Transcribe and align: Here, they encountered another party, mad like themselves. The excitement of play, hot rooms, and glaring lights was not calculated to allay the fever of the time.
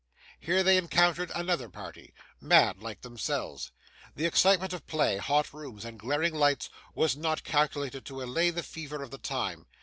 Here, 0.39 0.63
they 0.63 0.77
encountered 0.77 1.31
another 1.35 1.69
party, 1.69 2.15
mad 2.39 2.79
like 2.81 3.01
themselves. 3.01 3.71
The 4.15 4.25
excitement 4.25 4.73
of 4.73 4.87
play, 4.87 5.17
hot 5.17 5.53
rooms, 5.53 5.85
and 5.85 5.99
glaring 5.99 6.33
lights 6.33 6.71
was 6.95 7.15
not 7.15 7.43
calculated 7.43 8.03
to 8.07 8.23
allay 8.23 8.49
the 8.49 8.63
fever 8.63 9.03
of 9.03 9.11
the 9.11 9.19
time. 9.19 9.67